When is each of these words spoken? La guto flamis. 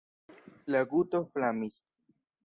La 0.75 0.79
guto 0.93 1.21
flamis. 1.35 1.77